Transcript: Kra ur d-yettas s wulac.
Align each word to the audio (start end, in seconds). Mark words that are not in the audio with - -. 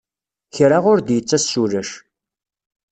Kra 0.55 0.77
ur 0.91 0.99
d-yettas 1.01 1.43
s 1.51 1.53
wulac. 1.59 1.91